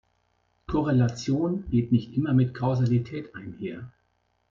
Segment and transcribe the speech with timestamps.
[0.67, 3.91] Korrelation geht nicht immer mit Kausalität einher.